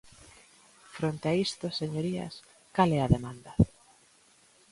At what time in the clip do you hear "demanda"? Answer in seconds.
3.15-3.51